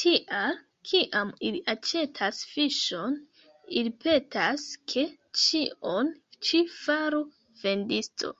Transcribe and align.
Tial, 0.00 0.54
kiam 0.92 1.30
ili 1.50 1.60
aĉetas 1.74 2.40
fiŝon, 2.54 3.14
ili 3.82 3.94
petas, 4.06 4.66
ke 4.94 5.06
ĉion 5.44 6.14
ĉi 6.50 6.64
faru 6.82 7.22
vendisto. 7.66 8.34